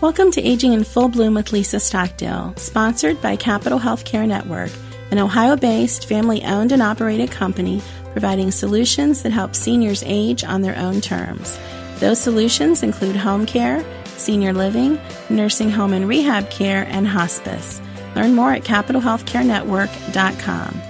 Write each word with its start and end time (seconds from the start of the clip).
Welcome 0.00 0.30
to 0.30 0.40
Aging 0.40 0.74
in 0.74 0.84
Full 0.84 1.08
Bloom 1.08 1.34
with 1.34 1.52
Lisa 1.52 1.80
Stockdale, 1.80 2.54
sponsored 2.56 3.20
by 3.20 3.34
Capital 3.34 3.80
Healthcare 3.80 4.28
Network, 4.28 4.70
an 5.10 5.18
Ohio 5.18 5.56
based, 5.56 6.06
family 6.06 6.44
owned 6.44 6.70
and 6.70 6.80
operated 6.80 7.32
company 7.32 7.82
providing 8.12 8.52
solutions 8.52 9.24
that 9.24 9.32
help 9.32 9.56
seniors 9.56 10.04
age 10.06 10.44
on 10.44 10.62
their 10.62 10.78
own 10.78 11.00
terms. 11.00 11.58
Those 11.96 12.20
solutions 12.20 12.84
include 12.84 13.16
home 13.16 13.44
care, 13.44 13.84
senior 14.04 14.52
living, 14.52 15.00
nursing 15.30 15.68
home 15.68 15.92
and 15.92 16.06
rehab 16.06 16.48
care, 16.48 16.86
and 16.88 17.08
hospice. 17.08 17.80
Learn 18.14 18.36
more 18.36 18.52
at 18.52 18.62
capitalhealthcarenetwork.com. 18.62 20.82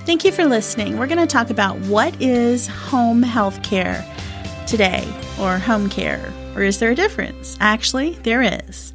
Thank 0.00 0.26
you 0.26 0.32
for 0.32 0.44
listening. 0.44 0.98
We're 0.98 1.06
going 1.06 1.20
to 1.20 1.26
talk 1.26 1.48
about 1.48 1.78
what 1.86 2.20
is 2.20 2.66
home 2.66 3.22
health 3.22 3.62
care 3.62 4.04
today, 4.66 5.10
or 5.40 5.56
home 5.56 5.88
care, 5.88 6.30
or 6.56 6.62
is 6.62 6.78
there 6.78 6.90
a 6.90 6.94
difference? 6.94 7.56
Actually, 7.60 8.14
there 8.22 8.42
is. 8.42 8.94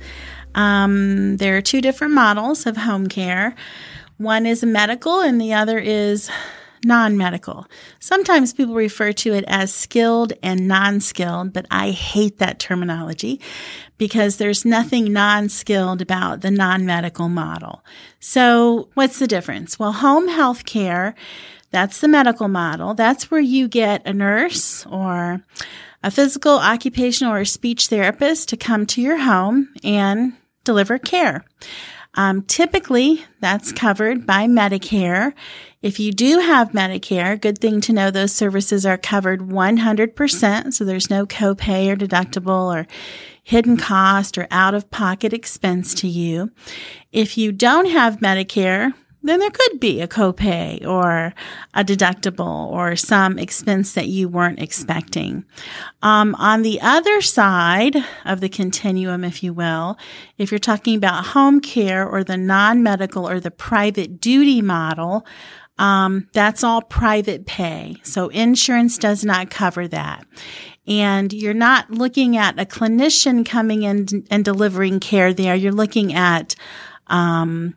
Um, 0.55 1.37
there 1.37 1.55
are 1.57 1.61
two 1.61 1.79
different 1.79 2.13
models 2.13 2.65
of 2.65 2.75
home 2.75 3.07
care. 3.07 3.55
One 4.17 4.45
is 4.45 4.63
medical, 4.63 5.21
and 5.21 5.39
the 5.39 5.53
other 5.53 5.77
is 5.79 6.29
non 6.83 7.17
medical. 7.17 7.67
Sometimes 7.99 8.53
people 8.53 8.73
refer 8.73 9.11
to 9.13 9.33
it 9.33 9.45
as 9.47 9.73
skilled 9.73 10.33
and 10.41 10.67
non 10.67 10.99
skilled, 10.99 11.53
but 11.53 11.65
I 11.69 11.91
hate 11.91 12.39
that 12.39 12.59
terminology 12.59 13.39
because 13.97 14.37
there's 14.37 14.65
nothing 14.65 15.13
non 15.13 15.47
skilled 15.47 16.01
about 16.01 16.41
the 16.41 16.51
non 16.51 16.85
medical 16.85 17.29
model. 17.29 17.83
So, 18.19 18.89
what's 18.95 19.19
the 19.19 19.27
difference? 19.27 19.77
Well, 19.77 19.93
home 19.93 20.27
health 20.27 20.65
care, 20.65 21.15
that's 21.69 22.01
the 22.01 22.07
medical 22.07 22.47
model. 22.47 22.93
That's 22.93 23.31
where 23.31 23.41
you 23.41 23.67
get 23.67 24.05
a 24.05 24.13
nurse 24.13 24.85
or 24.87 25.41
a 26.03 26.11
physical, 26.11 26.53
occupational, 26.53 27.33
or 27.33 27.45
speech 27.45 27.87
therapist 27.87 28.49
to 28.49 28.57
come 28.57 28.85
to 28.87 29.01
your 29.01 29.17
home 29.17 29.69
and 29.83 30.33
deliver 30.63 30.97
care. 30.97 31.45
Um, 32.15 32.41
typically, 32.41 33.23
that's 33.39 33.71
covered 33.71 34.25
by 34.25 34.45
Medicare. 34.45 35.33
If 35.81 35.99
you 35.99 36.11
do 36.11 36.39
have 36.39 36.71
Medicare, 36.71 37.39
good 37.39 37.57
thing 37.59 37.79
to 37.81 37.93
know 37.93 38.11
those 38.11 38.33
services 38.33 38.85
are 38.85 38.97
covered 38.97 39.39
100%. 39.41 40.73
So 40.73 40.83
there's 40.83 41.09
no 41.09 41.25
copay 41.25 41.89
or 41.89 41.95
deductible 41.95 42.75
or 42.75 42.85
hidden 43.43 43.77
cost 43.77 44.37
or 44.37 44.47
out 44.51 44.73
of 44.73 44.91
pocket 44.91 45.33
expense 45.33 45.93
to 45.95 46.07
you. 46.07 46.51
If 47.11 47.37
you 47.37 47.51
don't 47.51 47.89
have 47.89 48.17
Medicare, 48.17 48.93
then 49.23 49.39
there 49.39 49.51
could 49.51 49.79
be 49.79 50.01
a 50.01 50.07
copay 50.07 50.85
or 50.85 51.33
a 51.73 51.83
deductible 51.83 52.71
or 52.71 52.95
some 52.95 53.37
expense 53.37 53.93
that 53.93 54.07
you 54.07 54.27
weren't 54.27 54.59
expecting. 54.59 55.45
Um, 56.01 56.35
on 56.35 56.63
the 56.63 56.81
other 56.81 57.21
side 57.21 57.95
of 58.25 58.41
the 58.41 58.49
continuum, 58.49 59.23
if 59.23 59.43
you 59.43 59.53
will, 59.53 59.97
if 60.37 60.51
you're 60.51 60.59
talking 60.59 60.95
about 60.95 61.27
home 61.27 61.61
care 61.61 62.07
or 62.07 62.23
the 62.23 62.37
non-medical 62.37 63.27
or 63.27 63.39
the 63.39 63.51
private 63.51 64.19
duty 64.19 64.61
model, 64.61 65.25
um, 65.77 66.27
that's 66.33 66.63
all 66.63 66.81
private 66.81 67.45
pay. 67.45 67.95
So 68.03 68.29
insurance 68.29 68.97
does 68.97 69.25
not 69.25 69.49
cover 69.49 69.87
that. 69.87 70.25
And 70.87 71.31
you're 71.31 71.53
not 71.53 71.89
looking 71.91 72.37
at 72.37 72.59
a 72.59 72.65
clinician 72.65 73.45
coming 73.45 73.83
in 73.83 74.25
and 74.29 74.43
delivering 74.43 74.99
care 74.99 75.33
there. 75.33 75.55
You're 75.55 75.71
looking 75.71 76.13
at, 76.13 76.55
um, 77.07 77.75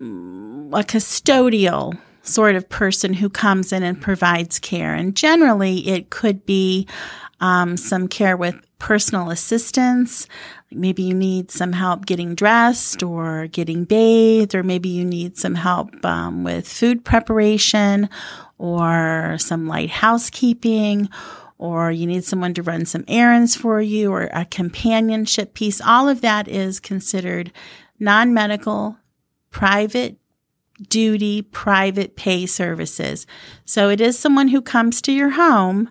a 0.00 0.84
custodial 0.84 1.98
sort 2.22 2.54
of 2.54 2.68
person 2.68 3.14
who 3.14 3.28
comes 3.28 3.72
in 3.72 3.82
and 3.82 4.00
provides 4.00 4.58
care. 4.58 4.94
And 4.94 5.14
generally, 5.16 5.88
it 5.88 6.10
could 6.10 6.46
be 6.46 6.86
um, 7.40 7.76
some 7.76 8.08
care 8.08 8.36
with 8.36 8.56
personal 8.78 9.30
assistance. 9.30 10.26
Maybe 10.70 11.02
you 11.02 11.14
need 11.14 11.50
some 11.50 11.72
help 11.72 12.06
getting 12.06 12.34
dressed 12.34 13.02
or 13.02 13.48
getting 13.48 13.84
bathed, 13.84 14.54
or 14.54 14.62
maybe 14.62 14.88
you 14.88 15.04
need 15.04 15.36
some 15.36 15.54
help 15.54 16.04
um, 16.04 16.44
with 16.44 16.68
food 16.68 17.04
preparation 17.04 18.08
or 18.58 19.36
some 19.38 19.66
light 19.66 19.90
housekeeping 19.90 21.08
or 21.58 21.92
you 21.92 22.06
need 22.06 22.24
someone 22.24 22.54
to 22.54 22.62
run 22.62 22.86
some 22.86 23.04
errands 23.06 23.54
for 23.54 23.82
you 23.82 24.10
or 24.10 24.30
a 24.32 24.46
companionship 24.46 25.52
piece. 25.52 25.78
All 25.82 26.08
of 26.08 26.22
that 26.22 26.48
is 26.48 26.80
considered 26.80 27.52
non 27.98 28.32
medical 28.32 28.96
private 29.50 30.16
duty, 30.88 31.42
private 31.42 32.16
pay 32.16 32.46
services. 32.46 33.26
So 33.64 33.90
it 33.90 34.00
is 34.00 34.18
someone 34.18 34.48
who 34.48 34.62
comes 34.62 35.02
to 35.02 35.12
your 35.12 35.30
home, 35.30 35.90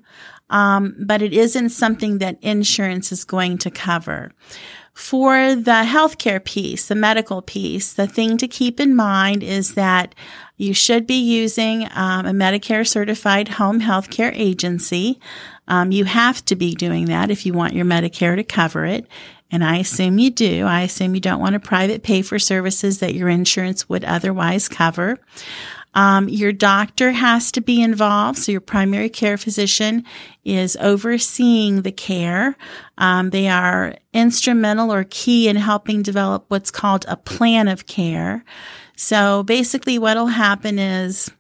um, 0.50 0.96
but 1.00 1.22
it 1.22 1.34
isn't 1.34 1.70
something 1.70 2.18
that 2.18 2.40
insurance 2.42 3.12
is 3.12 3.24
going 3.24 3.60
to 3.60 3.70
cover. 3.70 4.32
For 4.94 5.56
the 5.56 5.84
healthcare 5.86 6.44
piece, 6.44 6.88
the 6.88 6.96
medical 6.96 7.42
piece, 7.42 7.94
the 7.94 8.08
thing 8.08 8.38
to 8.38 8.48
keep 8.50 8.82
in 8.82 8.96
mind 8.96 9.44
is 9.44 9.76
that 9.76 10.14
you 10.58 10.74
should 10.74 11.08
be 11.08 11.22
using 11.22 11.88
um, 11.94 12.26
a 12.26 12.32
Medicare 12.32 12.86
certified 12.86 13.48
home 13.48 13.80
healthcare 13.80 14.34
agency. 14.36 15.18
Um, 15.70 15.94
you 15.94 16.04
have 16.04 16.44
to 16.46 16.56
be 16.56 16.74
doing 16.74 17.06
that 17.06 17.32
if 17.32 17.46
you 17.46 17.54
want 17.54 17.76
your 17.76 17.86
Medicare 17.86 18.36
to 18.36 18.44
cover 18.44 18.86
it. 18.86 19.08
And 19.52 19.64
I 19.64 19.78
assume 19.78 20.20
you 20.20 20.30
do. 20.30 20.66
I 20.66 20.82
assume 20.82 21.16
you 21.16 21.22
don't 21.22 21.42
want 21.42 21.54
to 21.54 21.60
private 21.60 22.04
pay 22.04 22.22
for 22.22 22.38
services 22.38 23.00
that 23.00 23.16
your 23.16 23.30
insurance 23.30 23.90
would 23.90 24.04
otherwise 24.04 24.68
cover. 24.68 25.18
Um, 25.96 26.30
your 26.30 26.52
doctor 26.52 27.12
has 27.12 27.52
to 27.54 27.62
be 27.62 27.82
involved. 27.82 28.38
So 28.38 28.52
your 28.52 28.62
primary 28.62 29.10
care 29.10 29.38
physician 29.38 30.06
is 30.46 30.78
overseeing 30.80 31.82
the 31.82 31.92
care. 31.92 32.56
Um, 32.98 33.32
they 33.32 33.48
are 33.48 33.96
instrumental 34.14 34.94
or 34.94 35.06
key 35.10 35.48
in 35.48 35.56
helping 35.56 36.04
develop 36.04 36.46
what's 36.48 36.72
called 36.72 37.06
a 37.08 37.18
plan 37.18 37.68
of 37.68 37.88
care. 37.88 38.44
So 38.96 39.44
basically 39.44 39.98
what'll 39.98 40.28
happen 40.28 40.78
is 40.78 41.32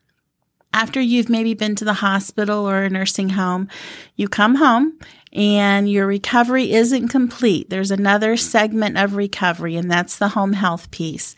after 0.74 1.02
you've 1.02 1.30
maybe 1.30 1.54
been 1.54 1.76
to 1.76 1.86
the 1.86 1.94
hospital 1.94 2.68
or 2.68 2.84
a 2.84 2.90
nursing 2.90 3.30
home, 3.30 3.68
you 4.16 4.28
come 4.28 4.56
home 4.56 5.00
and 5.32 5.90
your 5.90 6.08
recovery 6.08 6.72
isn't 6.72 7.10
complete. 7.10 7.70
There's 7.70 7.92
another 7.92 8.36
segment 8.36 8.98
of 8.98 9.16
recovery, 9.16 9.76
and 9.76 9.90
that's 9.90 10.18
the 10.18 10.30
home 10.30 10.54
health 10.54 10.90
piece. 10.92 11.36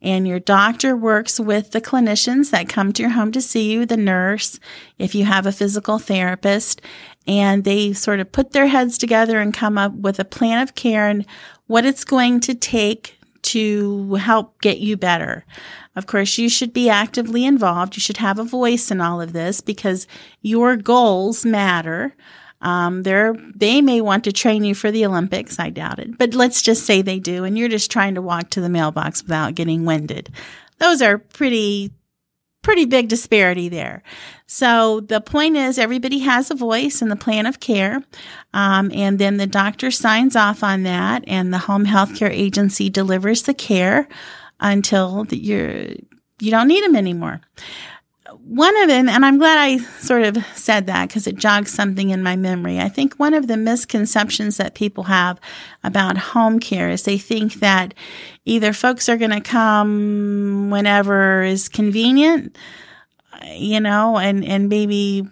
And 0.00 0.26
your 0.26 0.40
doctor 0.40 0.96
works 0.96 1.38
with 1.38 1.72
the 1.72 1.80
clinicians 1.80 2.50
that 2.50 2.68
come 2.68 2.92
to 2.94 3.02
your 3.02 3.12
home 3.12 3.32
to 3.32 3.42
see 3.42 3.70
you, 3.70 3.84
the 3.84 3.96
nurse, 3.96 4.58
if 4.98 5.14
you 5.14 5.24
have 5.26 5.46
a 5.46 5.52
physical 5.52 5.98
therapist, 5.98 6.80
and 7.26 7.64
they 7.64 7.92
sort 7.92 8.20
of 8.20 8.32
put 8.32 8.52
their 8.52 8.66
heads 8.66 8.96
together 8.96 9.40
and 9.40 9.52
come 9.52 9.76
up 9.76 9.92
with 9.92 10.18
a 10.18 10.24
plan 10.24 10.62
of 10.62 10.74
care 10.74 11.08
and 11.08 11.26
what 11.66 11.84
it's 11.84 12.04
going 12.04 12.40
to 12.40 12.54
take 12.54 13.18
to 13.42 14.14
help 14.14 14.58
get 14.62 14.78
you 14.78 14.96
better. 14.96 15.44
Of 15.96 16.06
course, 16.06 16.38
you 16.38 16.48
should 16.48 16.72
be 16.72 16.88
actively 16.88 17.44
involved. 17.44 17.94
You 17.94 18.00
should 18.00 18.16
have 18.16 18.38
a 18.38 18.44
voice 18.44 18.90
in 18.90 19.00
all 19.00 19.20
of 19.20 19.32
this 19.32 19.60
because 19.60 20.06
your 20.40 20.76
goals 20.76 21.44
matter. 21.44 22.16
Um, 22.64 23.02
they're, 23.02 23.34
they 23.54 23.82
may 23.82 24.00
want 24.00 24.24
to 24.24 24.32
train 24.32 24.64
you 24.64 24.74
for 24.74 24.90
the 24.90 25.04
Olympics. 25.04 25.58
I 25.58 25.68
doubt 25.68 25.98
it, 25.98 26.16
but 26.16 26.34
let's 26.34 26.62
just 26.62 26.84
say 26.84 27.02
they 27.02 27.20
do. 27.20 27.44
And 27.44 27.58
you're 27.58 27.68
just 27.68 27.90
trying 27.90 28.14
to 28.14 28.22
walk 28.22 28.50
to 28.50 28.60
the 28.60 28.70
mailbox 28.70 29.22
without 29.22 29.54
getting 29.54 29.84
winded. 29.84 30.30
Those 30.78 31.02
are 31.02 31.18
pretty, 31.18 31.92
pretty 32.62 32.86
big 32.86 33.08
disparity 33.08 33.68
there. 33.68 34.02
So 34.46 35.00
the 35.00 35.20
point 35.20 35.56
is 35.56 35.78
everybody 35.78 36.20
has 36.20 36.50
a 36.50 36.54
voice 36.54 37.02
in 37.02 37.10
the 37.10 37.16
plan 37.16 37.44
of 37.44 37.60
care. 37.60 38.02
Um, 38.54 38.90
and 38.94 39.18
then 39.18 39.36
the 39.36 39.46
doctor 39.46 39.90
signs 39.90 40.34
off 40.34 40.64
on 40.64 40.84
that 40.84 41.22
and 41.26 41.52
the 41.52 41.58
home 41.58 41.84
health 41.84 42.16
care 42.16 42.30
agency 42.30 42.88
delivers 42.88 43.42
the 43.42 43.54
care 43.54 44.08
until 44.58 45.26
you're, 45.30 45.86
you 46.40 46.50
don't 46.50 46.68
need 46.68 46.82
them 46.82 46.96
anymore 46.96 47.42
one 48.42 48.76
of 48.82 48.88
them, 48.88 49.08
and 49.08 49.24
I'm 49.24 49.38
glad 49.38 49.58
I 49.58 49.78
sort 50.00 50.22
of 50.22 50.36
said 50.54 50.86
that 50.86 51.08
because 51.08 51.26
it 51.26 51.36
jogs 51.36 51.72
something 51.72 52.10
in 52.10 52.22
my 52.22 52.36
memory. 52.36 52.78
I 52.80 52.88
think 52.88 53.14
one 53.14 53.34
of 53.34 53.46
the 53.46 53.56
misconceptions 53.56 54.56
that 54.56 54.74
people 54.74 55.04
have 55.04 55.40
about 55.82 56.16
home 56.16 56.60
care 56.60 56.90
is 56.90 57.02
they 57.02 57.18
think 57.18 57.54
that 57.54 57.94
either 58.44 58.72
folks 58.72 59.08
are 59.08 59.16
going 59.16 59.30
to 59.30 59.40
come 59.40 60.70
whenever 60.70 61.42
is 61.42 61.68
convenient, 61.68 62.56
you 63.52 63.80
know, 63.80 64.18
and, 64.18 64.44
and 64.44 64.68
maybe 64.68 65.26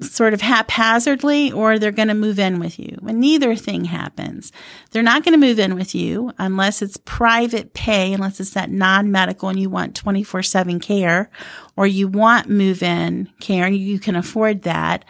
sort 0.00 0.34
of 0.34 0.40
haphazardly 0.40 1.52
or 1.52 1.78
they're 1.78 1.92
going 1.92 2.08
to 2.08 2.14
move 2.14 2.38
in 2.38 2.58
with 2.58 2.78
you. 2.78 2.98
And 3.06 3.20
neither 3.20 3.54
thing 3.54 3.84
happens. 3.84 4.50
They're 4.90 5.02
not 5.02 5.24
going 5.24 5.38
to 5.38 5.46
move 5.46 5.58
in 5.58 5.76
with 5.76 5.94
you 5.94 6.32
unless 6.38 6.82
it's 6.82 6.96
private 6.96 7.74
pay, 7.74 8.12
unless 8.12 8.40
it's 8.40 8.50
that 8.50 8.70
non-medical 8.70 9.48
and 9.48 9.58
you 9.58 9.70
want 9.70 10.02
24-7 10.02 10.82
care 10.82 11.30
or 11.76 11.86
you 11.86 12.08
want 12.08 12.48
move-in 12.48 13.30
care 13.40 13.66
and 13.66 13.76
you 13.76 14.00
can 14.00 14.16
afford 14.16 14.62
that. 14.62 15.04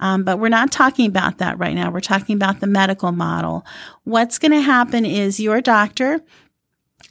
Um, 0.00 0.24
but 0.24 0.38
we're 0.38 0.48
not 0.48 0.72
talking 0.72 1.06
about 1.06 1.38
that 1.38 1.58
right 1.58 1.74
now. 1.74 1.90
We're 1.90 2.00
talking 2.00 2.34
about 2.34 2.60
the 2.60 2.66
medical 2.66 3.12
model. 3.12 3.66
What's 4.04 4.38
going 4.38 4.52
to 4.52 4.60
happen 4.60 5.04
is 5.04 5.38
your 5.38 5.60
doctor 5.60 6.22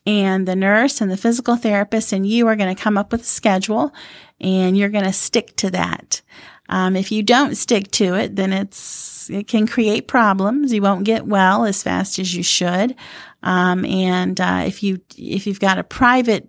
and 0.06 0.48
the 0.48 0.56
nurse 0.56 1.00
and 1.02 1.12
the 1.12 1.18
physical 1.18 1.56
therapist 1.56 2.12
and 2.12 2.26
you 2.26 2.48
are 2.48 2.56
going 2.56 2.74
to 2.76 2.82
come 2.82 2.98
up 2.98 3.12
with 3.12 3.22
a 3.22 3.26
schedule 3.26 3.94
and 4.42 4.76
you're 4.76 4.90
going 4.90 5.04
to 5.04 5.14
stick 5.14 5.56
to 5.58 5.70
that. 5.70 6.22
Um, 6.70 6.96
if 6.96 7.12
you 7.12 7.24
don't 7.24 7.56
stick 7.56 7.90
to 7.92 8.14
it, 8.16 8.36
then 8.36 8.54
it's 8.54 9.30
it 9.30 9.48
can 9.48 9.68
create 9.68 10.08
problems. 10.08 10.72
You 10.72 10.82
won't 10.82 11.04
get 11.04 11.26
well 11.26 11.66
as 11.66 11.84
fast 11.84 12.20
as 12.20 12.34
you 12.34 12.44
should. 12.44 12.96
Um, 13.44 13.86
and 13.86 14.40
uh, 14.40 14.64
if 14.66 14.84
you 14.84 15.02
if 15.18 15.48
you've 15.48 15.60
got 15.60 15.80
a 15.80 15.84
private 15.84 16.48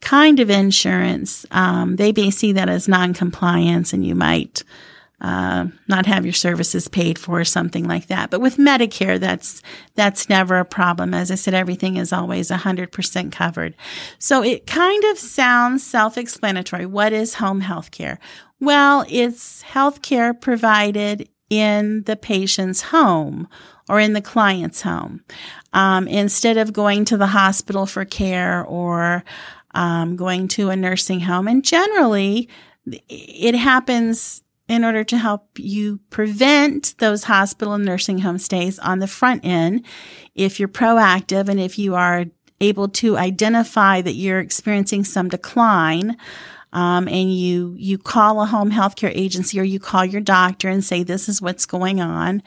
kind 0.00 0.38
of 0.38 0.50
insurance, 0.50 1.46
um, 1.50 1.96
they 1.96 2.12
may 2.12 2.30
see 2.30 2.52
that 2.52 2.68
as 2.68 2.88
non-compliance, 2.88 3.92
and 3.92 4.06
you 4.06 4.14
might 4.14 4.62
uh, 5.20 5.66
not 5.88 6.04
have 6.04 6.26
your 6.26 6.34
services 6.34 6.88
paid 6.88 7.18
for 7.18 7.40
or 7.40 7.44
something 7.44 7.88
like 7.88 8.08
that. 8.08 8.28
But 8.28 8.42
with 8.42 8.58
Medicare, 8.58 9.18
that's 9.18 9.62
that's 9.94 10.28
never 10.28 10.58
a 10.58 10.66
problem. 10.66 11.14
As 11.14 11.30
I 11.30 11.36
said, 11.36 11.54
everything 11.54 11.96
is 11.96 12.12
always 12.12 12.50
100% 12.50 13.32
covered. 13.32 13.74
So 14.18 14.42
it 14.42 14.66
kind 14.66 15.02
of 15.04 15.18
sounds 15.18 15.86
self-explanatory. 15.86 16.84
What 16.84 17.14
is 17.14 17.34
home 17.34 17.60
health 17.62 17.90
care? 17.90 18.18
Well, 18.60 19.04
it's 19.08 19.62
health 19.62 20.02
care 20.02 20.32
provided 20.32 21.28
in 21.50 22.04
the 22.04 22.16
patient's 22.16 22.82
home 22.82 23.48
or 23.88 24.00
in 24.00 24.14
the 24.14 24.22
client's 24.22 24.82
home. 24.82 25.22
Um, 25.72 26.08
instead 26.08 26.56
of 26.56 26.72
going 26.72 27.04
to 27.06 27.16
the 27.16 27.28
hospital 27.28 27.86
for 27.86 28.04
care 28.04 28.64
or 28.64 29.24
um, 29.74 30.16
going 30.16 30.48
to 30.48 30.70
a 30.70 30.76
nursing 30.76 31.20
home. 31.20 31.48
And 31.48 31.64
generally, 31.64 32.48
it 32.86 33.54
happens 33.54 34.42
in 34.68 34.84
order 34.84 35.04
to 35.04 35.18
help 35.18 35.58
you 35.58 35.98
prevent 36.10 36.94
those 36.98 37.24
hospital 37.24 37.74
and 37.74 37.84
nursing 37.84 38.18
home 38.18 38.38
stays 38.38 38.78
on 38.78 39.00
the 39.00 39.06
front 39.06 39.44
end. 39.44 39.84
If 40.34 40.58
you're 40.58 40.68
proactive 40.68 41.48
and 41.48 41.60
if 41.60 41.78
you 41.78 41.94
are 41.94 42.26
able 42.60 42.88
to 42.88 43.16
identify 43.16 44.00
that 44.00 44.14
you're 44.14 44.40
experiencing 44.40 45.04
some 45.04 45.28
decline, 45.28 46.16
um, 46.74 47.08
and 47.08 47.32
you 47.32 47.74
you 47.78 47.96
call 47.96 48.42
a 48.42 48.46
home 48.46 48.70
healthcare 48.70 49.12
agency 49.14 49.58
or 49.58 49.62
you 49.62 49.80
call 49.80 50.04
your 50.04 50.20
doctor 50.20 50.68
and 50.68 50.84
say 50.84 51.02
this 51.02 51.28
is 51.28 51.40
what's 51.40 51.64
going 51.64 52.00
on. 52.00 52.42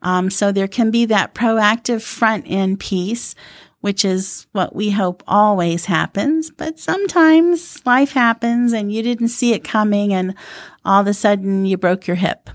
Um, 0.00 0.30
so 0.30 0.52
there 0.52 0.68
can 0.68 0.90
be 0.90 1.04
that 1.06 1.34
proactive 1.34 2.00
front 2.02 2.46
end 2.48 2.80
piece 2.80 3.34
which 3.80 4.04
is 4.04 4.46
what 4.52 4.76
we 4.76 4.90
hope 4.90 5.24
always 5.26 5.86
happens. 5.86 6.52
But 6.52 6.78
sometimes 6.78 7.84
life 7.84 8.12
happens 8.12 8.72
and 8.72 8.92
you 8.92 9.02
didn't 9.02 9.28
see 9.28 9.54
it 9.54 9.64
coming 9.64 10.14
and 10.14 10.36
all 10.84 11.00
of 11.00 11.08
a 11.08 11.12
sudden 11.12 11.66
you 11.66 11.76
broke 11.76 12.06
your 12.06 12.14
hip 12.14 12.48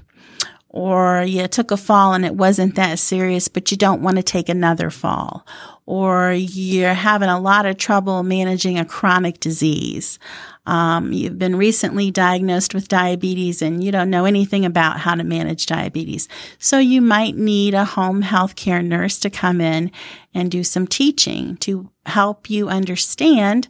or 0.78 1.24
you 1.24 1.48
took 1.48 1.72
a 1.72 1.78
fall 1.78 2.14
and 2.14 2.24
it 2.24 2.36
wasn't 2.36 2.76
that 2.76 3.00
serious, 3.00 3.48
but 3.48 3.72
you 3.72 3.78
don't 3.78 4.04
want 4.04 4.16
to 4.16 4.22
take 4.22 4.48
another 4.48 4.92
fall 4.92 5.44
or 5.88 6.32
you're 6.32 6.94
having 6.94 7.30
a 7.30 7.40
lot 7.40 7.66
of 7.66 7.78
trouble 7.78 8.22
managing 8.22 8.78
a 8.78 8.86
chronic 8.86 9.40
disease. 9.40 10.20
Um, 10.68 11.12
you've 11.12 11.40
been 11.40 11.56
recently 11.56 12.12
diagnosed 12.12 12.76
with 12.76 12.90
diabetes 12.90 13.64
and 13.64 13.84
you 13.84 13.92
don't 13.92 14.12
know 14.12 14.26
anything 14.26 14.66
about 14.66 15.00
how 15.00 15.16
to 15.16 15.24
manage 15.24 15.66
diabetes. 15.66 16.28
So 16.60 16.78
you 16.78 17.02
might 17.02 17.36
need 17.36 17.74
a 17.74 17.84
home 17.84 18.22
health 18.22 18.56
care 18.56 18.84
nurse 18.84 19.18
to 19.22 19.32
come 19.32 19.60
in 19.60 19.92
and 20.32 20.52
do 20.52 20.64
some 20.64 20.86
teaching 20.86 21.58
to 21.58 21.90
help 22.06 22.52
you 22.52 22.70
understand 22.70 23.68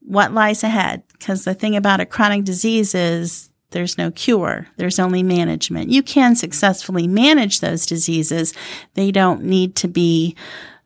what 0.00 0.34
lies 0.34 0.64
ahead. 0.64 1.04
Because 1.12 1.44
the 1.44 1.54
thing 1.54 1.76
about 1.76 2.00
a 2.00 2.06
chronic 2.06 2.42
disease 2.42 2.96
is 2.96 3.49
there's 3.70 3.98
no 3.98 4.10
cure. 4.10 4.66
There's 4.76 4.98
only 4.98 5.22
management. 5.22 5.90
You 5.90 6.02
can 6.02 6.36
successfully 6.36 7.06
manage 7.06 7.60
those 7.60 7.86
diseases. 7.86 8.52
They 8.94 9.10
don't 9.10 9.44
need 9.44 9.76
to 9.76 9.88
be 9.88 10.36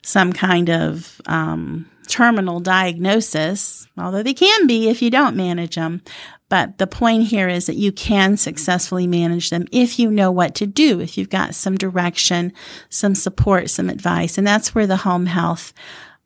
some 0.01 0.33
kind 0.33 0.69
of 0.69 1.19
um, 1.25 1.89
terminal 2.07 2.59
diagnosis, 2.59 3.87
although 3.97 4.23
they 4.23 4.33
can 4.33 4.67
be 4.67 4.87
if 4.87 5.01
you 5.01 5.09
don't 5.09 5.35
manage 5.35 5.75
them. 5.75 6.01
But 6.47 6.77
the 6.77 6.87
point 6.87 7.23
here 7.23 7.49
is 7.49 7.65
that 7.65 7.75
you 7.75 7.91
can 7.91 8.37
successfully 8.37 9.07
manage 9.07 9.49
them 9.49 9.65
if 9.71 9.97
you 9.97 10.11
know 10.11 10.31
what 10.31 10.53
to 10.55 10.67
do, 10.67 10.99
if 10.99 11.17
you've 11.17 11.29
got 11.29 11.55
some 11.55 11.75
direction, 11.75 12.53
some 12.89 13.15
support, 13.15 13.69
some 13.71 13.89
advice. 13.89 14.37
And 14.37 14.45
that's 14.45 14.75
where 14.75 14.85
the 14.85 14.97
home 14.97 15.25
health 15.25 15.73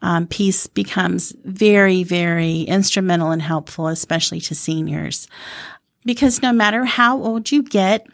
um, 0.01 0.27
piece 0.27 0.67
becomes 0.67 1.33
very, 1.45 2.03
very 2.03 2.61
instrumental 2.61 3.31
and 3.31 3.41
helpful, 3.41 3.87
especially 3.87 4.41
to 4.41 4.55
seniors. 4.55 5.27
Because 6.05 6.41
no 6.41 6.53
matter 6.53 6.85
how 6.85 7.17
old 7.21 7.51
you 7.51 7.63
get, 7.63 8.07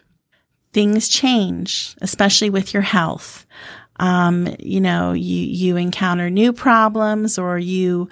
things 0.74 1.08
change, 1.08 1.96
especially 2.02 2.50
with 2.50 2.74
your 2.74 2.84
health 2.84 3.46
um, 3.98 4.56
you 4.60 4.82
know, 4.82 5.14
you, 5.14 5.46
you 5.46 5.78
encounter 5.78 6.30
new 6.30 6.52
problems 6.52 7.38
or 7.38 7.58
you 7.58 8.10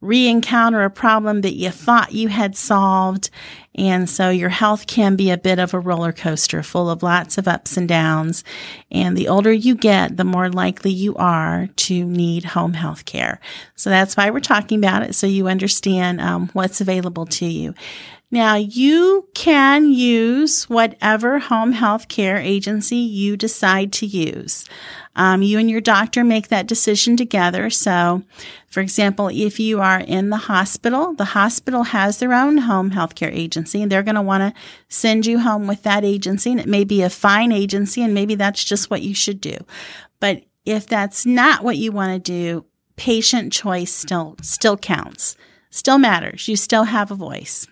re-encounter 0.00 0.82
a 0.82 0.90
problem 0.90 1.42
that 1.42 1.54
you 1.54 1.70
thought 1.70 2.12
you 2.12 2.28
had 2.28 2.56
solved. 2.56 3.30
And 3.74 4.08
so 4.08 4.28
your 4.28 4.50
health 4.50 4.86
can 4.86 5.16
be 5.16 5.30
a 5.30 5.38
bit 5.38 5.58
of 5.58 5.72
a 5.72 5.80
roller 5.80 6.12
coaster 6.12 6.62
full 6.62 6.90
of 6.90 7.02
lots 7.02 7.38
of 7.38 7.48
ups 7.48 7.76
and 7.76 7.88
downs. 7.88 8.44
And 8.90 9.16
the 9.16 9.28
older 9.28 9.52
you 9.52 9.74
get, 9.74 10.16
the 10.16 10.24
more 10.24 10.50
likely 10.50 10.90
you 10.90 11.14
are 11.16 11.68
to 11.76 12.04
need 12.04 12.44
home 12.44 12.74
health 12.74 13.04
care. 13.06 13.40
So 13.74 13.88
that's 13.88 14.16
why 14.16 14.30
we're 14.30 14.40
talking 14.40 14.78
about 14.78 15.02
it. 15.02 15.14
So 15.14 15.26
you 15.26 15.48
understand 15.48 16.20
um, 16.20 16.50
what's 16.52 16.80
available 16.80 17.26
to 17.26 17.46
you. 17.46 17.74
Now 18.32 18.56
you 18.56 19.28
can 19.34 19.92
use 19.92 20.64
whatever 20.64 21.38
home 21.38 21.72
health 21.72 22.08
care 22.08 22.38
agency 22.38 22.96
you 22.96 23.36
decide 23.36 23.92
to 23.94 24.06
use. 24.06 24.64
Um, 25.14 25.42
you 25.42 25.58
and 25.58 25.70
your 25.70 25.82
doctor 25.82 26.24
make 26.24 26.48
that 26.48 26.66
decision 26.66 27.18
together. 27.18 27.68
So, 27.68 28.22
for 28.68 28.80
example, 28.80 29.28
if 29.28 29.60
you 29.60 29.82
are 29.82 30.00
in 30.00 30.30
the 30.30 30.38
hospital, 30.38 31.12
the 31.12 31.26
hospital 31.26 31.82
has 31.82 32.18
their 32.18 32.32
own 32.32 32.56
home 32.56 32.92
health 32.92 33.14
care 33.14 33.30
agency 33.30 33.61
and 33.64 33.92
they're 33.92 34.02
going 34.02 34.16
to 34.16 34.22
want 34.22 34.42
to 34.54 34.60
send 34.88 35.26
you 35.26 35.38
home 35.38 35.66
with 35.66 35.82
that 35.82 36.04
agency. 36.04 36.50
And 36.50 36.60
it 36.60 36.66
may 36.66 36.84
be 36.84 37.02
a 37.02 37.10
fine 37.10 37.52
agency 37.52 38.02
and 38.02 38.14
maybe 38.14 38.34
that's 38.34 38.64
just 38.64 38.90
what 38.90 39.02
you 39.02 39.14
should 39.14 39.40
do. 39.40 39.56
But 40.20 40.42
if 40.64 40.86
that's 40.86 41.26
not 41.26 41.62
what 41.62 41.76
you 41.76 41.92
want 41.92 42.12
to 42.12 42.32
do, 42.32 42.64
patient 42.96 43.52
choice 43.52 43.92
still, 43.92 44.36
still 44.42 44.76
counts, 44.76 45.36
still 45.70 45.98
matters. 45.98 46.48
You 46.48 46.56
still 46.56 46.84
have 46.84 47.10
a 47.10 47.16
voice. 47.16 47.66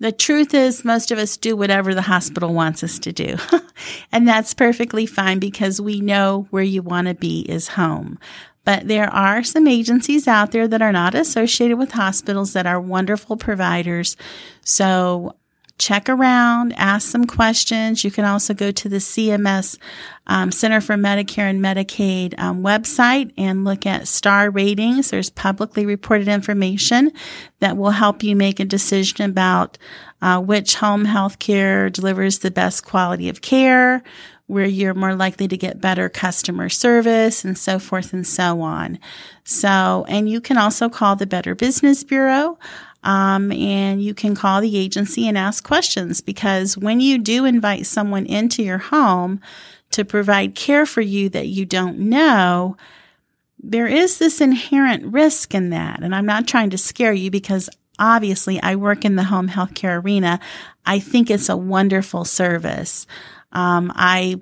The 0.00 0.12
truth 0.12 0.52
is, 0.54 0.84
most 0.84 1.12
of 1.12 1.18
us 1.18 1.36
do 1.36 1.56
whatever 1.56 1.94
the 1.94 2.02
hospital 2.02 2.52
wants 2.52 2.82
us 2.82 2.98
to 2.98 3.12
do. 3.12 3.36
and 4.12 4.26
that's 4.26 4.52
perfectly 4.52 5.06
fine 5.06 5.38
because 5.38 5.80
we 5.80 6.00
know 6.00 6.46
where 6.50 6.64
you 6.64 6.82
want 6.82 7.06
to 7.08 7.14
be 7.14 7.42
is 7.42 7.68
home. 7.68 8.18
But 8.64 8.88
there 8.88 9.12
are 9.12 9.42
some 9.44 9.68
agencies 9.68 10.26
out 10.26 10.52
there 10.52 10.66
that 10.66 10.82
are 10.82 10.92
not 10.92 11.14
associated 11.14 11.76
with 11.76 11.92
hospitals 11.92 12.52
that 12.54 12.66
are 12.66 12.80
wonderful 12.80 13.36
providers. 13.36 14.16
So 14.62 15.36
check 15.78 16.08
around, 16.08 16.72
ask 16.76 17.10
some 17.10 17.24
questions. 17.24 18.04
You 18.04 18.10
can 18.10 18.24
also 18.24 18.54
go 18.54 18.70
to 18.70 18.88
the 18.88 18.98
CMS 18.98 19.78
um, 20.26 20.52
Center 20.52 20.80
for 20.80 20.94
Medicare 20.94 21.50
and 21.50 21.60
Medicaid 21.60 22.38
um, 22.38 22.62
website 22.62 23.32
and 23.36 23.64
look 23.64 23.84
at 23.84 24.08
star 24.08 24.50
ratings. 24.50 25.10
There's 25.10 25.30
publicly 25.30 25.84
reported 25.84 26.28
information 26.28 27.12
that 27.58 27.76
will 27.76 27.90
help 27.90 28.22
you 28.22 28.36
make 28.36 28.60
a 28.60 28.64
decision 28.64 29.28
about 29.28 29.76
uh, 30.22 30.40
which 30.40 30.76
home 30.76 31.04
health 31.04 31.38
care 31.38 31.90
delivers 31.90 32.38
the 32.38 32.50
best 32.50 32.84
quality 32.84 33.28
of 33.28 33.42
care, 33.42 34.02
where 34.46 34.66
you're 34.66 34.94
more 34.94 35.14
likely 35.14 35.48
to 35.48 35.56
get 35.56 35.80
better 35.80 36.08
customer 36.08 36.68
service 36.68 37.44
and 37.44 37.58
so 37.58 37.78
forth 37.78 38.12
and 38.12 38.26
so 38.26 38.60
on. 38.60 38.98
So, 39.44 40.06
and 40.08 40.28
you 40.28 40.40
can 40.40 40.56
also 40.56 40.88
call 40.88 41.16
the 41.16 41.26
Better 41.26 41.54
Business 41.54 42.04
Bureau. 42.04 42.58
Um, 43.04 43.52
and 43.52 44.02
you 44.02 44.14
can 44.14 44.34
call 44.34 44.60
the 44.60 44.76
agency 44.76 45.28
and 45.28 45.36
ask 45.36 45.62
questions 45.62 46.20
because 46.20 46.76
when 46.76 47.00
you 47.00 47.18
do 47.18 47.44
invite 47.44 47.86
someone 47.86 48.26
into 48.26 48.62
your 48.62 48.78
home 48.78 49.40
to 49.90 50.04
provide 50.04 50.54
care 50.54 50.86
for 50.86 51.02
you 51.02 51.28
that 51.28 51.46
you 51.46 51.66
don't 51.66 51.98
know, 51.98 52.76
there 53.62 53.86
is 53.86 54.18
this 54.18 54.40
inherent 54.40 55.04
risk 55.12 55.54
in 55.54 55.70
that. 55.70 56.02
And 56.02 56.14
I'm 56.14 56.26
not 56.26 56.48
trying 56.48 56.70
to 56.70 56.78
scare 56.78 57.12
you 57.12 57.30
because 57.30 57.70
obviously 57.98 58.60
I 58.62 58.76
work 58.76 59.04
in 59.04 59.16
the 59.16 59.24
home 59.24 59.48
healthcare 59.48 60.02
arena. 60.02 60.40
I 60.84 60.98
think 60.98 61.30
it's 61.30 61.48
a 61.48 61.56
wonderful 61.56 62.24
service. 62.24 63.06
Um, 63.52 63.92
I 63.94 64.40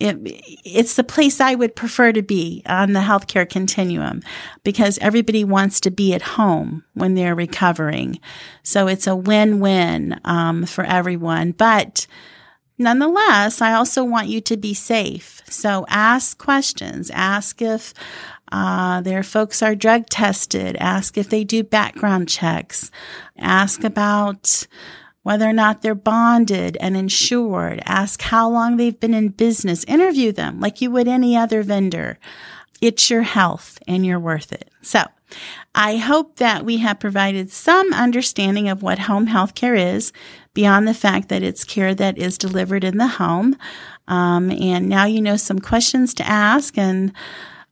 it, 0.00 0.18
it's 0.64 0.96
the 0.96 1.04
place 1.04 1.40
I 1.40 1.54
would 1.54 1.76
prefer 1.76 2.12
to 2.12 2.22
be 2.22 2.62
on 2.66 2.92
the 2.92 3.00
healthcare 3.00 3.48
continuum 3.48 4.22
because 4.62 4.98
everybody 4.98 5.44
wants 5.44 5.80
to 5.80 5.90
be 5.90 6.14
at 6.14 6.22
home 6.22 6.84
when 6.94 7.14
they're 7.14 7.34
recovering. 7.34 8.20
So 8.62 8.88
it's 8.88 9.06
a 9.06 9.16
win-win 9.16 10.20
um, 10.24 10.66
for 10.66 10.84
everyone. 10.84 11.52
But 11.52 12.06
nonetheless, 12.78 13.60
I 13.60 13.72
also 13.72 14.04
want 14.04 14.28
you 14.28 14.40
to 14.42 14.56
be 14.56 14.74
safe. 14.74 15.42
So 15.48 15.86
ask 15.88 16.38
questions. 16.38 17.10
Ask 17.10 17.62
if 17.62 17.94
uh, 18.50 19.00
their 19.00 19.22
folks 19.22 19.62
are 19.62 19.74
drug 19.74 20.06
tested. 20.08 20.76
Ask 20.78 21.16
if 21.16 21.28
they 21.28 21.44
do 21.44 21.62
background 21.62 22.28
checks. 22.28 22.90
Ask 23.38 23.84
about 23.84 24.66
whether 25.24 25.48
or 25.48 25.52
not 25.52 25.82
they're 25.82 25.96
bonded 25.96 26.76
and 26.80 26.96
insured. 26.96 27.82
Ask 27.84 28.22
how 28.22 28.48
long 28.48 28.76
they've 28.76 28.98
been 29.00 29.14
in 29.14 29.30
business. 29.30 29.82
Interview 29.84 30.30
them 30.30 30.60
like 30.60 30.80
you 30.80 30.90
would 30.92 31.08
any 31.08 31.36
other 31.36 31.64
vendor. 31.64 32.18
It's 32.80 33.10
your 33.10 33.22
health 33.22 33.78
and 33.88 34.06
you're 34.06 34.20
worth 34.20 34.52
it. 34.52 34.70
So 34.82 35.02
I 35.74 35.96
hope 35.96 36.36
that 36.36 36.64
we 36.64 36.76
have 36.78 37.00
provided 37.00 37.50
some 37.50 37.92
understanding 37.92 38.68
of 38.68 38.82
what 38.82 39.00
home 39.00 39.26
health 39.26 39.54
care 39.56 39.74
is. 39.74 40.12
beyond 40.54 40.86
the 40.86 40.94
fact 40.94 41.28
that 41.28 41.42
it's 41.42 41.64
care 41.64 41.94
that 41.96 42.16
is 42.16 42.38
delivered 42.38 42.84
in 42.84 42.96
the 42.96 43.08
home. 43.08 43.56
Um, 44.06 44.50
and 44.52 44.88
now 44.88 45.04
you 45.04 45.20
know 45.20 45.36
some 45.36 45.58
questions 45.58 46.14
to 46.14 46.26
ask 46.26 46.78
and 46.78 47.12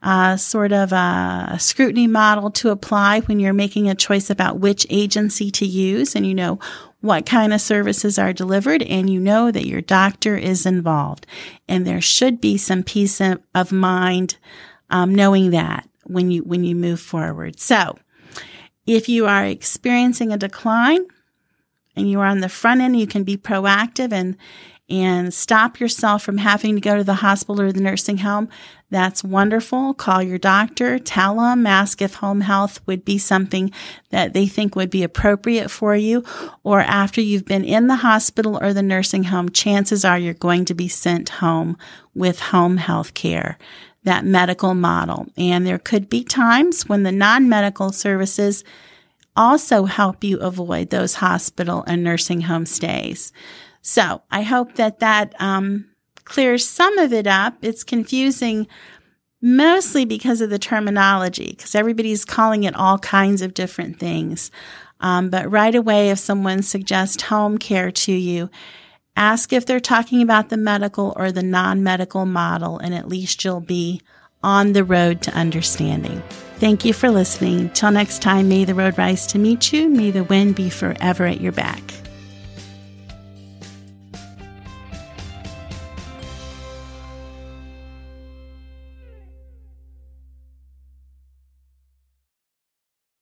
uh, 0.02 0.36
sort 0.36 0.72
of 0.72 0.92
a 0.92 1.56
scrutiny 1.58 2.06
model 2.06 2.50
to 2.50 2.70
apply 2.70 3.20
when 3.20 3.38
you're 3.38 3.52
making 3.52 3.88
a 3.88 3.94
choice 3.94 4.30
about 4.30 4.58
which 4.58 4.86
agency 4.90 5.50
to 5.52 5.66
use. 5.66 6.16
And 6.16 6.26
you 6.26 6.34
know 6.34 6.58
what 7.00 7.26
kind 7.26 7.52
of 7.52 7.60
services 7.60 8.18
are 8.18 8.32
delivered 8.32 8.82
and 8.82 9.10
you 9.10 9.20
know 9.20 9.50
that 9.50 9.66
your 9.66 9.80
doctor 9.80 10.36
is 10.36 10.64
involved. 10.64 11.26
And 11.68 11.86
there 11.86 12.00
should 12.00 12.40
be 12.40 12.56
some 12.56 12.82
peace 12.82 13.20
of 13.54 13.72
mind 13.72 14.38
um, 14.88 15.14
knowing 15.14 15.50
that 15.50 15.88
when 16.04 16.30
you 16.30 16.42
when 16.42 16.64
you 16.64 16.74
move 16.74 17.00
forward. 17.00 17.58
So, 17.58 17.98
if 18.86 19.08
you 19.08 19.26
are 19.26 19.44
experiencing 19.44 20.32
a 20.32 20.36
decline 20.36 21.06
and 21.96 22.10
you 22.10 22.20
are 22.20 22.26
on 22.26 22.40
the 22.40 22.48
front 22.48 22.80
end, 22.80 22.98
you 22.98 23.06
can 23.06 23.24
be 23.24 23.36
proactive 23.36 24.12
and 24.12 24.36
and 24.92 25.32
stop 25.32 25.80
yourself 25.80 26.22
from 26.22 26.36
having 26.36 26.74
to 26.74 26.80
go 26.80 26.98
to 26.98 27.02
the 27.02 27.14
hospital 27.14 27.62
or 27.62 27.72
the 27.72 27.80
nursing 27.80 28.18
home. 28.18 28.50
That's 28.90 29.24
wonderful. 29.24 29.94
Call 29.94 30.22
your 30.22 30.36
doctor, 30.36 30.98
tell 30.98 31.36
them, 31.36 31.66
ask 31.66 32.02
if 32.02 32.16
home 32.16 32.42
health 32.42 32.78
would 32.86 33.02
be 33.02 33.16
something 33.16 33.72
that 34.10 34.34
they 34.34 34.46
think 34.46 34.76
would 34.76 34.90
be 34.90 35.02
appropriate 35.02 35.70
for 35.70 35.96
you. 35.96 36.22
Or 36.62 36.80
after 36.80 37.22
you've 37.22 37.46
been 37.46 37.64
in 37.64 37.86
the 37.86 37.96
hospital 37.96 38.58
or 38.60 38.74
the 38.74 38.82
nursing 38.82 39.24
home, 39.24 39.48
chances 39.48 40.04
are 40.04 40.18
you're 40.18 40.34
going 40.34 40.66
to 40.66 40.74
be 40.74 40.88
sent 40.88 41.30
home 41.30 41.78
with 42.14 42.38
home 42.40 42.76
health 42.76 43.14
care 43.14 43.56
that 44.04 44.26
medical 44.26 44.74
model. 44.74 45.28
And 45.38 45.66
there 45.66 45.78
could 45.78 46.10
be 46.10 46.24
times 46.24 46.88
when 46.88 47.02
the 47.04 47.12
non 47.12 47.48
medical 47.48 47.92
services 47.92 48.62
also 49.36 49.84
help 49.84 50.22
you 50.22 50.38
avoid 50.38 50.90
those 50.90 51.16
hospital 51.16 51.84
and 51.86 52.02
nursing 52.04 52.42
home 52.42 52.66
stays. 52.66 53.32
So 53.80 54.22
I 54.30 54.42
hope 54.42 54.74
that 54.76 55.00
that 55.00 55.34
um, 55.40 55.90
clears 56.24 56.68
some 56.68 56.98
of 56.98 57.12
it 57.12 57.26
up. 57.26 57.56
It's 57.62 57.84
confusing 57.84 58.66
mostly 59.40 60.04
because 60.04 60.40
of 60.40 60.50
the 60.50 60.58
terminology, 60.58 61.54
because 61.56 61.74
everybody's 61.74 62.24
calling 62.24 62.62
it 62.62 62.76
all 62.76 62.98
kinds 62.98 63.42
of 63.42 63.54
different 63.54 63.98
things. 63.98 64.50
Um, 65.00 65.30
but 65.30 65.50
right 65.50 65.74
away, 65.74 66.10
if 66.10 66.20
someone 66.20 66.62
suggests 66.62 67.24
home 67.24 67.58
care 67.58 67.90
to 67.90 68.12
you, 68.12 68.50
ask 69.16 69.52
if 69.52 69.66
they're 69.66 69.80
talking 69.80 70.22
about 70.22 70.48
the 70.48 70.56
medical 70.56 71.12
or 71.16 71.32
the 71.32 71.42
non 71.42 71.82
medical 71.82 72.24
model, 72.24 72.78
and 72.78 72.94
at 72.94 73.08
least 73.08 73.44
you'll 73.44 73.60
be 73.60 74.00
on 74.42 74.72
the 74.72 74.84
road 74.84 75.22
to 75.22 75.34
understanding. 75.34 76.22
Thank 76.56 76.84
you 76.84 76.92
for 76.92 77.10
listening. 77.10 77.70
Till 77.70 77.90
next 77.90 78.22
time, 78.22 78.48
may 78.48 78.64
the 78.64 78.74
road 78.74 78.96
rise 78.96 79.26
to 79.28 79.38
meet 79.38 79.72
you. 79.72 79.88
May 79.88 80.10
the 80.10 80.24
wind 80.24 80.54
be 80.54 80.70
forever 80.70 81.26
at 81.26 81.40
your 81.40 81.52
back. 81.52 81.82